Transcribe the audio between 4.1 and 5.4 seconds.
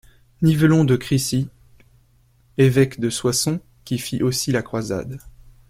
aussi la croisade.